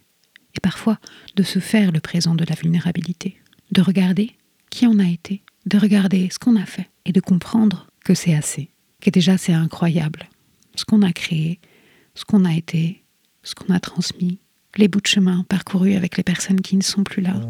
et 0.56 0.60
parfois 0.60 0.98
de 1.36 1.44
se 1.44 1.60
faire 1.60 1.92
le 1.92 2.00
présent 2.00 2.34
de 2.34 2.44
la 2.44 2.56
vulnérabilité, 2.56 3.36
de 3.70 3.80
regarder 3.80 4.32
qui 4.68 4.84
on 4.84 4.98
a 4.98 5.06
été, 5.06 5.44
de 5.66 5.78
regarder 5.78 6.28
ce 6.32 6.40
qu'on 6.40 6.56
a 6.56 6.66
fait, 6.66 6.90
et 7.04 7.12
de 7.12 7.20
comprendre 7.20 7.86
que 8.04 8.14
c'est 8.14 8.34
assez, 8.34 8.70
que 9.00 9.10
déjà 9.10 9.38
c'est 9.38 9.52
incroyable, 9.52 10.28
ce 10.74 10.84
qu'on 10.84 11.02
a 11.02 11.12
créé, 11.12 11.60
ce 12.16 12.24
qu'on 12.24 12.44
a 12.44 12.52
été, 12.52 13.04
ce 13.44 13.54
qu'on 13.54 13.72
a 13.72 13.78
transmis, 13.78 14.40
les 14.76 14.88
bouts 14.88 15.00
de 15.00 15.06
chemin 15.06 15.44
parcourus 15.48 15.94
avec 15.94 16.16
les 16.16 16.24
personnes 16.24 16.62
qui 16.62 16.76
ne 16.76 16.82
sont 16.82 17.04
plus 17.04 17.22
là. 17.22 17.40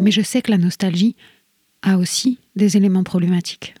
Mais 0.00 0.10
je 0.10 0.20
sais 0.20 0.42
que 0.42 0.50
la 0.50 0.58
nostalgie 0.58 1.16
a 1.84 1.98
aussi 1.98 2.38
des 2.56 2.76
éléments 2.76 3.04
problématiques. 3.04 3.74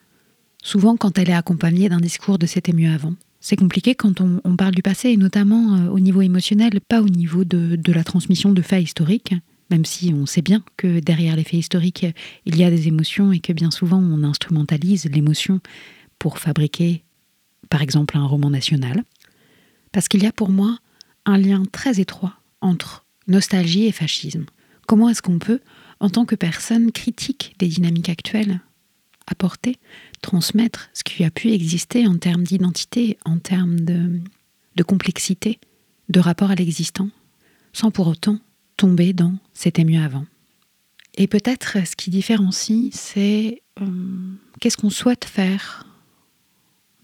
Souvent 0.62 0.96
quand 0.96 1.18
elle 1.18 1.30
est 1.30 1.34
accompagnée 1.34 1.88
d'un 1.88 2.00
discours 2.00 2.38
de 2.38 2.46
c'était 2.46 2.72
mieux 2.72 2.90
avant. 2.90 3.14
C'est 3.40 3.56
compliqué 3.56 3.94
quand 3.94 4.22
on, 4.22 4.56
parle 4.56 4.74
du 4.74 4.80
passé, 4.80 5.10
et 5.10 5.18
notamment 5.18 5.76
euh, 5.76 5.88
au 5.90 6.00
niveau 6.00 6.22
émotionnel, 6.22 6.80
pas 6.80 7.02
au 7.02 7.08
niveau 7.08 7.44
de, 7.44 7.76
de 7.76 7.92
la 7.92 8.02
transmission 8.02 8.52
de 8.52 8.62
faits 8.62 8.82
historiques, 8.82 9.34
même 9.70 9.84
si 9.84 10.14
on 10.14 10.24
sait 10.24 10.40
bien 10.40 10.62
que 10.78 11.00
derrière 11.00 11.36
les 11.36 11.44
faits 11.44 11.60
historiques, 11.60 12.06
il 12.46 12.56
y 12.56 12.64
a 12.64 12.70
des 12.70 12.88
émotions 12.88 13.32
et 13.32 13.40
que 13.40 13.52
bien 13.52 13.70
souvent 13.70 13.98
on 13.98 14.22
instrumentalise 14.22 15.04
l'émotion 15.10 15.60
pour 16.18 16.38
fabriquer, 16.38 17.04
par 17.68 17.82
exemple, 17.82 18.16
un 18.16 18.24
roman 18.24 18.48
national. 18.48 19.04
Parce 19.92 20.08
qu'il 20.08 20.22
y 20.22 20.26
a 20.26 20.32
pour 20.32 20.48
moi 20.48 20.78
un 21.26 21.36
lien 21.36 21.64
très 21.70 22.00
étroit 22.00 22.34
entre 22.60 23.04
nostalgie 23.28 23.86
et 23.86 23.92
fascisme. 23.92 24.46
Comment 24.86 25.08
est-ce 25.08 25.22
qu'on 25.22 25.38
peut 25.38 25.60
en 26.04 26.10
tant 26.10 26.26
que 26.26 26.34
personne 26.34 26.92
critique 26.92 27.54
des 27.58 27.66
dynamiques 27.66 28.10
actuelles, 28.10 28.60
apporter, 29.26 29.78
transmettre 30.20 30.90
ce 30.92 31.02
qui 31.02 31.24
a 31.24 31.30
pu 31.30 31.50
exister 31.50 32.06
en 32.06 32.18
termes 32.18 32.42
d'identité, 32.42 33.16
en 33.24 33.38
termes 33.38 33.80
de, 33.80 34.82
complexité, 34.82 35.58
de 36.10 36.20
rapport 36.20 36.50
à 36.50 36.56
l'existant, 36.56 37.08
sans 37.72 37.90
pour 37.90 38.06
autant 38.06 38.38
tomber 38.76 39.14
dans 39.14 39.34
c'était 39.54 39.84
mieux 39.84 40.02
avant. 40.02 40.26
Et 41.14 41.26
peut-être 41.26 41.78
ce 41.86 41.96
qui 41.96 42.10
différencie, 42.10 42.92
c'est 42.92 43.62
euh, 43.80 43.86
qu'est-ce 44.60 44.76
qu'on 44.76 44.90
souhaite 44.90 45.24
faire 45.24 45.86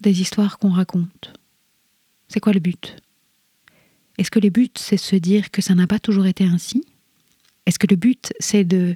des 0.01 0.21
histoires 0.21 0.59
qu'on 0.59 0.69
raconte? 0.69 1.33
C'est 2.27 2.39
quoi 2.39 2.53
le 2.53 2.59
but? 2.59 2.97
Est-ce 4.19 4.29
que 4.29 4.39
le 4.39 4.51
but, 4.51 4.77
c'est 4.77 4.97
se 4.97 5.15
dire 5.15 5.49
que 5.49 5.63
ça 5.63 5.73
n'a 5.73 5.87
pas 5.87 5.97
toujours 5.97 6.27
été 6.27 6.43
ainsi? 6.43 6.83
Est-ce 7.65 7.79
que 7.79 7.87
le 7.87 7.95
but, 7.95 8.33
c'est 8.39 8.63
de 8.63 8.95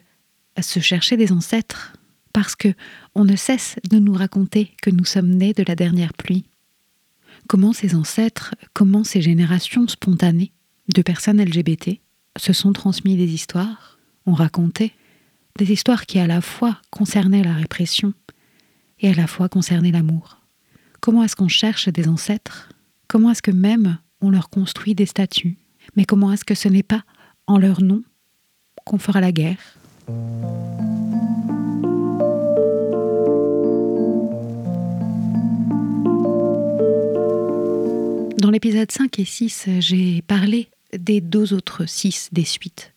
se 0.59 0.79
chercher 0.79 1.17
des 1.17 1.31
ancêtres 1.31 1.93
parce 2.33 2.55
que 2.55 2.73
on 3.13 3.23
ne 3.23 3.35
cesse 3.35 3.77
de 3.89 3.99
nous 3.99 4.13
raconter 4.13 4.71
que 4.81 4.89
nous 4.89 5.05
sommes 5.05 5.29
nés 5.29 5.53
de 5.53 5.63
la 5.67 5.75
dernière 5.75 6.13
pluie? 6.13 6.45
Comment 7.47 7.73
ces 7.73 7.95
ancêtres, 7.95 8.55
comment 8.73 9.03
ces 9.03 9.21
générations 9.21 9.87
spontanées 9.87 10.51
de 10.93 11.01
personnes 11.01 11.41
LGBT 11.41 11.99
se 12.37 12.53
sont 12.53 12.73
transmis 12.73 13.15
des 13.15 13.33
histoires, 13.33 13.99
ont 14.25 14.33
raconté 14.33 14.93
des 15.57 15.71
histoires 15.71 16.05
qui 16.05 16.19
à 16.19 16.27
la 16.27 16.41
fois 16.41 16.81
concernaient 16.89 17.43
la 17.43 17.53
répression 17.53 18.13
et 18.99 19.09
à 19.09 19.13
la 19.13 19.27
fois 19.27 19.47
concernaient 19.47 19.91
l'amour? 19.91 20.41
Comment 21.01 21.23
est-ce 21.23 21.35
qu'on 21.35 21.47
cherche 21.47 21.87
des 21.89 22.07
ancêtres? 22.07 22.69
Comment 23.07 23.31
est-ce 23.31 23.43
que 23.43 23.51
même 23.51 23.99
on 24.21 24.31
leur 24.31 24.49
construit 24.49 24.95
des 24.95 25.05
statues? 25.05 25.57
Mais 25.95 26.05
comment 26.05 26.33
est-ce 26.33 26.45
que 26.45 26.55
ce 26.55 26.67
n'est 26.67 26.83
pas 26.83 27.03
en 27.45 27.59
leur 27.59 27.81
nom 27.81 28.03
qu'on 28.85 28.99
fera 28.99 29.19
la 29.19 29.31
guerre. 29.31 29.57
Dans 38.37 38.51
l'épisode 38.51 38.91
5 38.91 39.19
et 39.19 39.25
6, 39.25 39.69
j'ai 39.79 40.21
parlé 40.21 40.69
des 40.95 41.19
deux 41.19 41.53
autres 41.53 41.85
6 41.87 42.29
des 42.31 42.45
suites, 42.45 42.93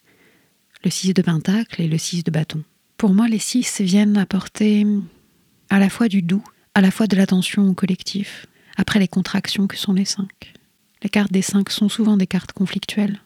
le 0.84 0.90
6 0.90 1.14
de 1.14 1.22
pentacle 1.22 1.80
et 1.80 1.88
le 1.88 1.96
6 1.96 2.22
de 2.22 2.30
bâton. 2.30 2.62
Pour 2.98 3.14
moi, 3.14 3.28
les 3.28 3.38
6 3.38 3.80
viennent 3.80 4.18
apporter 4.18 4.86
à 5.70 5.78
la 5.78 5.88
fois 5.88 6.08
du 6.08 6.20
doux, 6.20 6.44
à 6.74 6.80
la 6.80 6.90
fois 6.90 7.06
de 7.06 7.16
l'attention 7.16 7.66
au 7.66 7.72
collectif, 7.72 8.46
après 8.76 8.98
les 8.98 9.08
contractions 9.08 9.66
que 9.66 9.76
sont 9.76 9.94
les 9.94 10.04
5. 10.04 10.28
Les 11.02 11.08
cartes 11.08 11.32
des 11.32 11.42
5 11.42 11.70
sont 11.70 11.88
souvent 11.88 12.16
des 12.16 12.26
cartes 12.26 12.52
conflictuelles. 12.52 13.20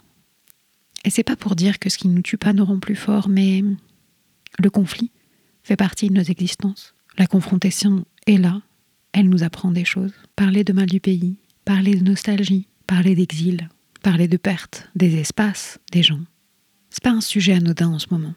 Et 1.05 1.11
c'est 1.11 1.25
pas 1.25 1.37
pour 1.37 1.57
dire 1.57 1.79
que 1.79 1.91
ce 1.91 1.99
qui 1.99 2.09
nous 2.09 2.23
tue 2.23 2.39
pas 2.39 2.53
nous 2.53 2.65
rend 2.65 2.79
plus 2.79 2.95
forts, 2.95 3.29
mais 3.29 3.65
le 4.59 4.71
conflit 4.71 5.11
fait 5.63 5.77
partie 5.77 6.09
de 6.09 6.15
nos 6.15 6.23
existences. 6.23 6.95
La 7.19 7.27
confrontation 7.27 8.05
est 8.27 8.39
là, 8.39 8.63
elle 9.13 9.29
nous 9.29 9.43
apprend 9.43 9.71
des 9.71 9.85
choses. 9.85 10.13
Parler 10.37 10.65
de 10.65 10.73
mal 10.73 10.87
du 10.87 11.01
pays, 11.01 11.37
parler 11.65 11.97
de 11.97 12.05
nostalgie, 12.05 12.69
parler 12.87 13.15
d'exil, 13.15 13.69
parler 14.03 14.29
de 14.29 14.37
perte, 14.37 14.89
des 14.95 15.17
espaces, 15.17 15.79
des 15.91 16.03
gens. 16.03 16.21
C'est 16.91 17.03
pas 17.03 17.11
un 17.11 17.21
sujet 17.21 17.55
anodin 17.55 17.89
en 17.89 17.99
ce 17.99 18.07
moment. 18.11 18.35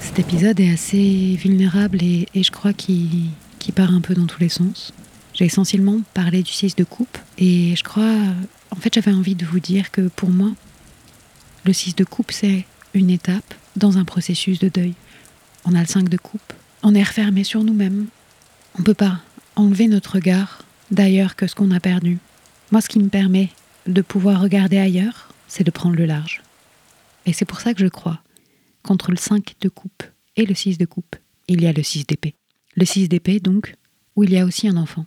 Cet 0.00 0.18
épisode 0.18 0.58
est 0.58 0.72
assez 0.72 1.36
vulnérable 1.36 2.02
et, 2.02 2.26
je 2.34 2.50
crois 2.50 2.72
qu'il 2.72 3.30
part 3.74 3.92
un 3.92 4.00
peu 4.00 4.14
dans 4.14 4.26
tous 4.26 4.40
les 4.40 4.48
sens. 4.48 4.92
J'ai 5.38 5.44
essentiellement 5.44 6.00
parlé 6.14 6.42
du 6.42 6.50
6 6.50 6.74
de 6.74 6.82
coupe 6.82 7.16
et 7.38 7.76
je 7.76 7.84
crois, 7.84 8.12
en 8.72 8.76
fait, 8.76 8.92
j'avais 8.92 9.12
envie 9.12 9.36
de 9.36 9.46
vous 9.46 9.60
dire 9.60 9.92
que 9.92 10.08
pour 10.08 10.30
moi, 10.30 10.50
le 11.64 11.72
6 11.72 11.94
de 11.94 12.02
coupe, 12.02 12.32
c'est 12.32 12.64
une 12.92 13.08
étape 13.08 13.54
dans 13.76 13.98
un 13.98 14.04
processus 14.04 14.58
de 14.58 14.68
deuil. 14.68 14.94
On 15.64 15.76
a 15.76 15.80
le 15.80 15.86
5 15.86 16.08
de 16.08 16.16
coupe, 16.16 16.52
on 16.82 16.92
est 16.92 17.04
refermé 17.04 17.44
sur 17.44 17.62
nous-mêmes. 17.62 18.08
On 18.74 18.80
ne 18.80 18.84
peut 18.84 18.94
pas 18.94 19.20
enlever 19.54 19.86
notre 19.86 20.14
regard 20.14 20.64
d'ailleurs 20.90 21.36
que 21.36 21.46
ce 21.46 21.54
qu'on 21.54 21.70
a 21.70 21.78
perdu. 21.78 22.18
Moi, 22.72 22.80
ce 22.80 22.88
qui 22.88 22.98
me 22.98 23.08
permet 23.08 23.50
de 23.86 24.02
pouvoir 24.02 24.40
regarder 24.40 24.78
ailleurs, 24.78 25.32
c'est 25.46 25.62
de 25.62 25.70
prendre 25.70 25.94
le 25.94 26.06
large. 26.06 26.42
Et 27.26 27.32
c'est 27.32 27.44
pour 27.44 27.60
ça 27.60 27.74
que 27.74 27.80
je 27.80 27.86
crois 27.86 28.20
qu'entre 28.82 29.12
le 29.12 29.16
5 29.16 29.54
de 29.60 29.68
coupe 29.68 30.02
et 30.34 30.46
le 30.46 30.54
6 30.56 30.78
de 30.78 30.84
coupe, 30.84 31.14
il 31.46 31.62
y 31.62 31.68
a 31.68 31.72
le 31.72 31.84
6 31.84 32.08
d'épée. 32.08 32.34
Le 32.74 32.84
6 32.84 33.08
d'épée, 33.08 33.38
donc, 33.38 33.76
où 34.16 34.24
il 34.24 34.32
y 34.32 34.38
a 34.38 34.44
aussi 34.44 34.66
un 34.66 34.76
enfant 34.76 35.06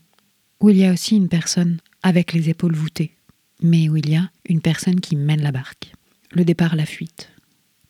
où 0.61 0.69
il 0.69 0.77
y 0.77 0.85
a 0.85 0.93
aussi 0.93 1.15
une 1.15 1.27
personne 1.27 1.79
avec 2.03 2.33
les 2.33 2.49
épaules 2.49 2.75
voûtées, 2.75 3.15
mais 3.63 3.89
où 3.89 3.97
il 3.97 4.09
y 4.09 4.15
a 4.15 4.29
une 4.47 4.61
personne 4.61 5.01
qui 5.01 5.15
mène 5.15 5.41
la 5.41 5.51
barque. 5.51 5.91
Le 6.31 6.45
départ, 6.45 6.75
la 6.75 6.85
fuite. 6.85 7.29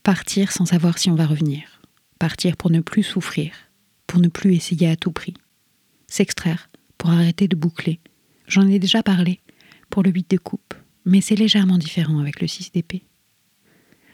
Partir 0.04 0.52
sans 0.52 0.66
savoir 0.66 0.98
si 0.98 1.10
on 1.10 1.16
va 1.16 1.28
revenir. 1.28 1.82
Partir 2.18 2.56
pour 2.56 2.72
ne 2.72 2.80
plus 2.80 3.04
souffrir, 3.04 3.52
pour 4.08 4.20
ne 4.20 4.30
plus 4.30 4.56
essayer 4.56 4.88
à 4.88 4.96
tout 4.96 5.12
prix. 5.12 5.34
S'extraire 6.08 6.70
pour 6.98 7.10
arrêter 7.10 7.48
de 7.48 7.56
boucler. 7.56 8.00
J'en 8.48 8.68
ai 8.68 8.80
déjà 8.80 9.04
parlé 9.04 9.42
pour 9.90 10.02
le 10.02 10.12
8 10.12 10.32
de 10.32 10.38
coupe, 10.38 10.74
mais 11.06 11.20
c'est 11.20 11.36
légèrement 11.36 11.78
différent 11.78 12.20
avec 12.20 12.40
le 12.40 12.48
6 12.48 12.72
d'épée. 12.72 13.04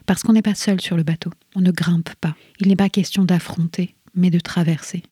Parce 0.07 0.23
qu'on 0.23 0.33
n'est 0.33 0.41
pas 0.41 0.55
seul 0.55 0.81
sur 0.81 0.97
le 0.97 1.03
bateau, 1.03 1.31
on 1.55 1.61
ne 1.61 1.71
grimpe 1.71 2.13
pas. 2.15 2.35
Il 2.59 2.69
n'est 2.69 2.75
pas 2.75 2.89
question 2.89 3.23
d'affronter, 3.23 3.95
mais 4.15 4.31
de 4.31 4.39
traverser. 4.39 5.03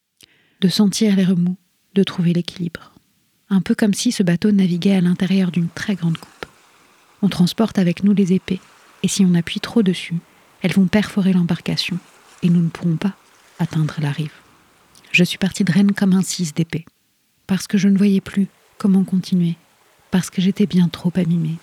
De 0.61 0.67
sentir 0.67 1.15
les 1.15 1.25
remous, 1.25 1.57
de 1.93 2.03
trouver 2.03 2.33
l'équilibre 2.33 2.94
un 3.55 3.62
peu 3.62 3.74
comme 3.74 3.93
si 3.93 4.12
ce 4.12 4.21
bateau 4.21 4.51
naviguait 4.51 4.95
à 4.95 5.01
l'intérieur 5.01 5.50
d'une 5.50 5.69
très 5.69 5.95
grande 5.95 6.17
coupe. 6.17 6.45
On 7.21 7.29
transporte 7.29 7.79
avec 7.79 8.03
nous 8.03 8.13
les 8.13 8.33
épées, 8.33 8.59
et 9.01 9.07
si 9.07 9.25
on 9.25 9.33
appuie 9.33 9.62
trop 9.62 9.81
dessus, 9.81 10.17
elles 10.62 10.74
vont 10.74 10.88
perforer 10.88 11.31
l'embarcation, 11.31 11.97
et 12.43 12.50
nous 12.50 12.62
ne 12.62 12.69
pourrons 12.69 12.97
pas 12.97 13.13
atteindre 13.57 13.95
la 14.00 14.12
rive. 14.12 14.33
Je 15.12 15.24
suis 15.24 15.38
partie 15.38 15.63
de 15.63 15.71
Rennes 15.71 15.93
comme 15.93 16.13
un 16.13 16.21
six 16.21 16.53
d'épée, 16.53 16.85
parce 17.47 17.67
que 17.67 17.77
je 17.77 17.88
ne 17.88 17.97
voyais 17.97 18.21
plus 18.21 18.47
comment 18.77 19.05
continuer, 19.05 19.55
parce 20.12 20.29
que 20.29 20.41
j'étais 20.41 20.65
bien 20.65 20.89
trop 20.89 21.12
abîmée. 21.15 21.55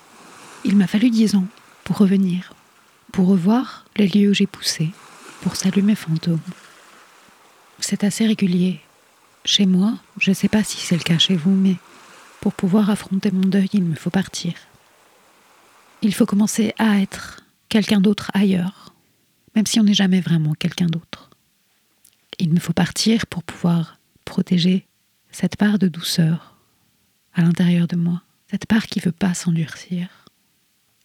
Il 0.64 0.76
m'a 0.76 0.86
fallu 0.86 1.10
dix 1.10 1.34
ans 1.34 1.46
pour 1.84 1.98
revenir, 1.98 2.54
pour 3.12 3.26
revoir 3.26 3.84
les 3.96 4.08
lieux 4.08 4.30
où 4.30 4.34
j'ai 4.34 4.46
poussé, 4.46 4.90
pour 5.42 5.56
saluer 5.56 5.82
mes 5.82 5.94
fantômes. 5.94 6.40
C'est 7.80 8.04
assez 8.04 8.26
régulier 8.26 8.80
chez 9.44 9.66
moi, 9.66 9.98
je 10.18 10.30
ne 10.30 10.34
sais 10.34 10.48
pas 10.48 10.64
si 10.64 10.78
c'est 10.78 10.96
le 10.96 11.02
cas 11.02 11.18
chez 11.18 11.36
vous, 11.36 11.50
mais 11.50 11.76
pour 12.40 12.52
pouvoir 12.52 12.90
affronter 12.90 13.30
mon 13.30 13.40
deuil, 13.40 13.68
il 13.72 13.84
me 13.84 13.94
faut 13.94 14.10
partir. 14.10 14.54
Il 16.02 16.14
faut 16.14 16.26
commencer 16.26 16.74
à 16.78 17.00
être 17.00 17.44
quelqu'un 17.68 18.00
d'autre 18.00 18.30
ailleurs, 18.34 18.94
même 19.54 19.66
si 19.66 19.80
on 19.80 19.84
n'est 19.84 19.94
jamais 19.94 20.20
vraiment 20.20 20.54
quelqu'un 20.54 20.86
d'autre. 20.86 21.30
Il 22.38 22.52
me 22.52 22.60
faut 22.60 22.72
partir 22.72 23.26
pour 23.26 23.42
pouvoir 23.42 23.98
protéger 24.24 24.86
cette 25.30 25.56
part 25.56 25.78
de 25.78 25.88
douceur 25.88 26.56
à 27.34 27.42
l'intérieur 27.42 27.86
de 27.86 27.96
moi, 27.96 28.22
cette 28.50 28.66
part 28.66 28.86
qui 28.86 28.98
ne 28.98 29.04
veut 29.04 29.12
pas 29.12 29.34
s'endurcir. 29.34 30.08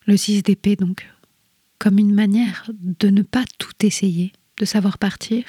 Le 0.06 0.18
6 0.18 0.44
d'épée, 0.44 0.76
donc, 0.76 1.08
comme 1.80 2.00
une 2.00 2.14
manière 2.14 2.70
de 2.82 3.10
ne 3.10 3.22
pas 3.22 3.46
tout 3.58 3.74
essayer, 3.82 4.34
de 4.58 4.66
savoir 4.66 4.98
partir, 4.98 5.44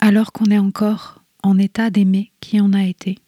alors 0.00 0.32
qu'on 0.32 0.46
est 0.46 0.58
encore 0.58 1.23
en 1.44 1.58
état 1.58 1.90
d'aimer 1.90 2.32
qui 2.40 2.60
en 2.60 2.72
a 2.72 2.84
été, 2.84 3.18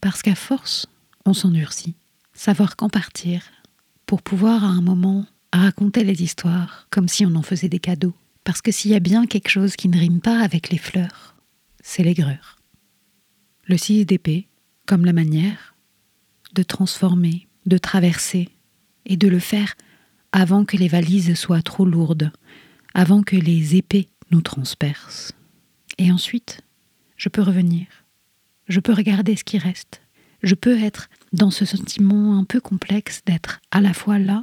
parce 0.00 0.22
qu'à 0.22 0.34
force, 0.34 0.86
on 1.24 1.32
s'endurcit. 1.32 1.94
Savoir 2.34 2.76
quand 2.76 2.88
partir, 2.88 3.42
pour 4.06 4.22
pouvoir 4.22 4.64
à 4.64 4.68
un 4.68 4.82
moment 4.82 5.26
raconter 5.52 6.04
les 6.04 6.22
histoires 6.22 6.86
comme 6.90 7.08
si 7.08 7.24
on 7.24 7.34
en 7.34 7.42
faisait 7.42 7.68
des 7.68 7.78
cadeaux. 7.78 8.14
Parce 8.44 8.60
que 8.60 8.72
s'il 8.72 8.90
y 8.90 8.94
a 8.94 9.00
bien 9.00 9.26
quelque 9.26 9.48
chose 9.48 9.76
qui 9.76 9.88
ne 9.88 9.98
rime 9.98 10.20
pas 10.20 10.40
avec 10.40 10.70
les 10.70 10.78
fleurs, 10.78 11.34
c'est 11.82 12.02
l'aigreur. 12.02 12.58
Le 13.66 13.76
6 13.76 14.04
d'épée, 14.04 14.48
comme 14.86 15.04
la 15.04 15.12
manière 15.12 15.74
de 16.54 16.62
transformer, 16.62 17.46
de 17.66 17.78
traverser, 17.78 18.48
et 19.06 19.16
de 19.16 19.28
le 19.28 19.38
faire 19.38 19.74
avant 20.32 20.64
que 20.64 20.76
les 20.76 20.88
valises 20.88 21.34
soient 21.34 21.62
trop 21.62 21.84
lourdes, 21.84 22.30
avant 22.94 23.22
que 23.22 23.36
les 23.36 23.76
épées 23.76 24.08
nous 24.30 24.42
transpercent. 24.42 25.32
Et 25.98 26.12
ensuite, 26.12 26.62
je 27.22 27.28
peux 27.28 27.42
revenir. 27.42 27.86
Je 28.66 28.80
peux 28.80 28.92
regarder 28.92 29.36
ce 29.36 29.44
qui 29.44 29.56
reste. 29.56 30.02
Je 30.42 30.56
peux 30.56 30.82
être 30.82 31.08
dans 31.32 31.52
ce 31.52 31.64
sentiment 31.64 32.36
un 32.36 32.42
peu 32.42 32.60
complexe 32.60 33.22
d'être 33.24 33.60
à 33.70 33.80
la 33.80 33.94
fois 33.94 34.18
là 34.18 34.42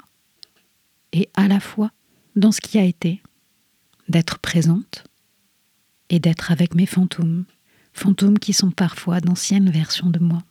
et 1.11 1.27
à 1.33 1.49
la 1.49 1.59
fois 1.59 1.91
dans 2.37 2.53
ce 2.53 2.61
qui 2.61 2.79
a 2.79 2.85
été, 2.85 3.21
d'être 4.07 4.39
présente 4.39 5.03
et 6.09 6.21
d'être 6.21 6.53
avec 6.53 6.73
mes 6.73 6.85
fantômes, 6.85 7.43
fantômes 7.91 8.39
qui 8.39 8.53
sont 8.53 8.71
parfois 8.71 9.19
d'anciennes 9.19 9.71
versions 9.71 10.09
de 10.09 10.19
moi. 10.19 10.41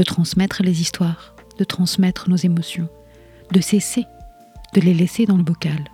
De 0.00 0.02
transmettre 0.02 0.62
les 0.62 0.80
histoires, 0.80 1.34
de 1.58 1.64
transmettre 1.64 2.30
nos 2.30 2.36
émotions, 2.36 2.88
de 3.52 3.60
cesser 3.60 4.06
de 4.72 4.80
les 4.80 4.94
laisser 4.94 5.26
dans 5.26 5.36
le 5.36 5.42
bocal, 5.42 5.90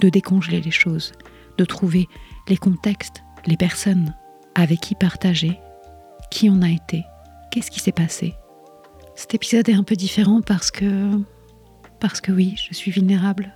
de 0.00 0.08
décongeler 0.08 0.62
les 0.62 0.70
choses, 0.70 1.12
de 1.58 1.66
trouver 1.66 2.08
les 2.48 2.56
contextes, 2.56 3.22
les 3.44 3.58
personnes 3.58 4.14
avec 4.54 4.80
qui 4.80 4.94
partager, 4.94 5.58
qui 6.30 6.48
on 6.48 6.62
a 6.62 6.70
été, 6.70 7.04
qu'est-ce 7.50 7.70
qui 7.70 7.80
s'est 7.80 7.92
passé. 7.92 8.32
Cet 9.16 9.34
épisode 9.34 9.68
est 9.68 9.74
un 9.74 9.84
peu 9.84 9.96
différent 9.96 10.40
parce 10.40 10.70
que 10.70 11.20
parce 12.00 12.22
que 12.22 12.32
oui, 12.32 12.54
je 12.56 12.72
suis 12.72 12.90
vulnérable, 12.90 13.52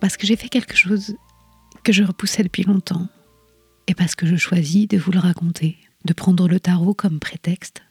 parce 0.00 0.16
que 0.16 0.26
j'ai 0.26 0.36
fait 0.36 0.48
quelque 0.48 0.78
chose 0.78 1.14
que 1.84 1.92
je 1.92 2.04
repoussais 2.04 2.42
depuis 2.42 2.62
longtemps, 2.62 3.06
et 3.86 3.94
parce 3.94 4.14
que 4.14 4.24
je 4.24 4.36
choisis 4.36 4.88
de 4.88 4.96
vous 4.96 5.12
le 5.12 5.18
raconter, 5.18 5.76
de 6.06 6.14
prendre 6.14 6.48
le 6.48 6.58
tarot 6.58 6.94
comme 6.94 7.20
prétexte 7.20 7.82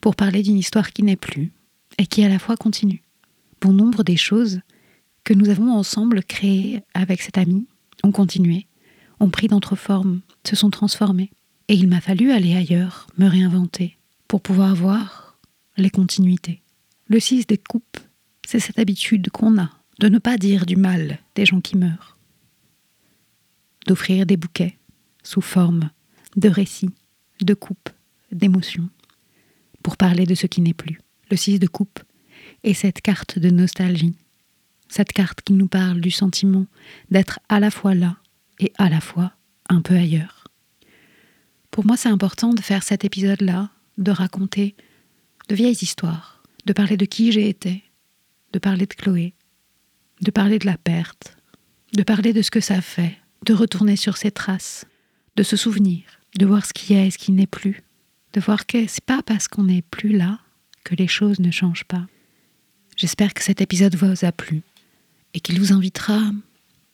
pour 0.00 0.16
parler 0.16 0.42
d'une 0.42 0.58
histoire 0.58 0.92
qui 0.92 1.02
n'est 1.02 1.16
plus 1.16 1.52
et 1.98 2.06
qui 2.06 2.24
à 2.24 2.28
la 2.28 2.38
fois 2.38 2.56
continue. 2.56 3.02
Bon 3.60 3.72
nombre 3.72 4.04
des 4.04 4.16
choses 4.16 4.60
que 5.24 5.34
nous 5.34 5.48
avons 5.48 5.72
ensemble 5.72 6.22
créées 6.22 6.82
avec 6.94 7.22
cet 7.22 7.38
ami 7.38 7.66
ont 8.04 8.12
continué, 8.12 8.66
ont 9.20 9.30
pris 9.30 9.48
d'autres 9.48 9.76
formes, 9.76 10.20
se 10.46 10.56
sont 10.56 10.70
transformées. 10.70 11.30
Et 11.68 11.74
il 11.74 11.88
m'a 11.88 12.00
fallu 12.00 12.30
aller 12.30 12.54
ailleurs, 12.54 13.08
me 13.18 13.26
réinventer, 13.26 13.98
pour 14.26 14.40
pouvoir 14.40 14.74
voir 14.74 15.38
les 15.76 15.90
continuités. 15.90 16.62
Le 17.08 17.20
6 17.20 17.46
des 17.46 17.58
coupes, 17.58 17.98
c'est 18.46 18.60
cette 18.60 18.78
habitude 18.78 19.30
qu'on 19.30 19.58
a 19.58 19.70
de 19.98 20.08
ne 20.08 20.18
pas 20.18 20.38
dire 20.38 20.64
du 20.64 20.76
mal 20.76 21.18
des 21.34 21.44
gens 21.44 21.60
qui 21.60 21.76
meurent, 21.76 22.16
d'offrir 23.86 24.24
des 24.24 24.36
bouquets 24.36 24.78
sous 25.22 25.40
forme 25.40 25.90
de 26.36 26.48
récits, 26.48 26.94
de 27.42 27.54
coupes, 27.54 27.90
d'émotions 28.32 28.88
pour 29.88 29.96
parler 29.96 30.26
de 30.26 30.34
ce 30.34 30.46
qui 30.46 30.60
n'est 30.60 30.74
plus, 30.74 31.00
le 31.30 31.36
6 31.38 31.60
de 31.60 31.66
coupe, 31.66 32.00
et 32.62 32.74
cette 32.74 33.00
carte 33.00 33.38
de 33.38 33.48
nostalgie, 33.48 34.18
cette 34.86 35.12
carte 35.14 35.40
qui 35.40 35.54
nous 35.54 35.66
parle 35.66 36.02
du 36.02 36.10
sentiment 36.10 36.66
d'être 37.10 37.40
à 37.48 37.58
la 37.58 37.70
fois 37.70 37.94
là 37.94 38.18
et 38.60 38.70
à 38.76 38.90
la 38.90 39.00
fois 39.00 39.32
un 39.70 39.80
peu 39.80 39.94
ailleurs. 39.94 40.48
Pour 41.70 41.86
moi, 41.86 41.96
c'est 41.96 42.10
important 42.10 42.52
de 42.52 42.60
faire 42.60 42.82
cet 42.82 43.02
épisode-là, 43.02 43.70
de 43.96 44.10
raconter 44.10 44.76
de 45.48 45.54
vieilles 45.54 45.78
histoires, 45.80 46.42
de 46.66 46.74
parler 46.74 46.98
de 46.98 47.06
qui 47.06 47.32
j'ai 47.32 47.48
été, 47.48 47.82
de 48.52 48.58
parler 48.58 48.84
de 48.84 48.92
Chloé, 48.92 49.32
de 50.20 50.30
parler 50.30 50.58
de 50.58 50.66
la 50.66 50.76
perte, 50.76 51.38
de 51.94 52.02
parler 52.02 52.34
de 52.34 52.42
ce 52.42 52.50
que 52.50 52.60
ça 52.60 52.82
fait, 52.82 53.16
de 53.46 53.54
retourner 53.54 53.96
sur 53.96 54.18
ses 54.18 54.32
traces, 54.32 54.84
de 55.36 55.42
se 55.42 55.56
souvenir, 55.56 56.02
de 56.38 56.44
voir 56.44 56.66
ce 56.66 56.74
qui 56.74 56.92
est 56.92 57.06
et 57.06 57.10
ce 57.10 57.16
qui 57.16 57.32
n'est 57.32 57.46
plus, 57.46 57.87
de 58.32 58.40
voir 58.40 58.66
que 58.66 58.86
c'est 58.86 59.04
pas 59.04 59.22
parce 59.22 59.48
qu'on 59.48 59.64
n'est 59.64 59.82
plus 59.82 60.16
là 60.16 60.38
que 60.84 60.94
les 60.94 61.08
choses 61.08 61.40
ne 61.40 61.50
changent 61.50 61.84
pas. 61.84 62.06
J'espère 62.96 63.34
que 63.34 63.42
cet 63.42 63.60
épisode 63.60 63.94
vous 63.94 64.24
a 64.24 64.32
plu 64.32 64.62
et 65.34 65.40
qu'il 65.40 65.60
vous 65.60 65.72
invitera 65.72 66.20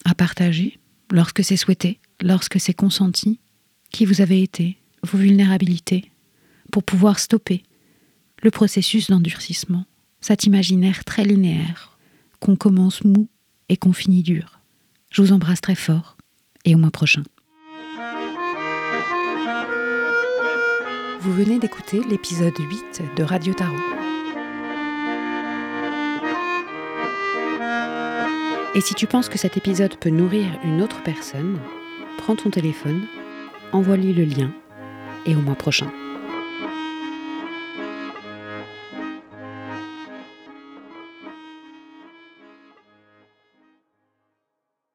à 0.04 0.14
partager, 0.14 0.78
lorsque 1.10 1.42
c'est 1.42 1.56
souhaité, 1.56 1.98
lorsque 2.20 2.60
c'est 2.60 2.74
consenti, 2.74 3.40
qui 3.90 4.04
vous 4.04 4.20
avez 4.20 4.42
été, 4.42 4.76
vos 5.02 5.18
vulnérabilités, 5.18 6.10
pour 6.72 6.82
pouvoir 6.82 7.18
stopper 7.18 7.62
le 8.42 8.50
processus 8.50 9.08
d'endurcissement, 9.08 9.86
cet 10.20 10.44
imaginaire 10.44 11.04
très 11.04 11.24
linéaire, 11.24 11.96
qu'on 12.40 12.56
commence 12.56 13.04
mou 13.04 13.28
et 13.68 13.76
qu'on 13.76 13.92
finit 13.92 14.22
dur. 14.22 14.60
Je 15.10 15.22
vous 15.22 15.32
embrasse 15.32 15.60
très 15.60 15.74
fort 15.74 16.16
et 16.64 16.74
au 16.74 16.78
mois 16.78 16.90
prochain. 16.90 17.22
Vous 21.24 21.32
venez 21.32 21.58
d'écouter 21.58 22.02
l'épisode 22.06 22.52
8 22.58 23.02
de 23.16 23.22
Radio 23.22 23.54
Tarot. 23.54 23.74
Et 28.74 28.82
si 28.82 28.92
tu 28.92 29.06
penses 29.06 29.30
que 29.30 29.38
cet 29.38 29.56
épisode 29.56 29.96
peut 29.96 30.10
nourrir 30.10 30.44
une 30.64 30.82
autre 30.82 31.02
personne, 31.02 31.58
prends 32.18 32.36
ton 32.36 32.50
téléphone, 32.50 33.06
envoie-lui 33.72 34.12
le 34.12 34.24
lien 34.24 34.50
et 35.24 35.34
au 35.34 35.40
mois 35.40 35.54
prochain. 35.54 35.90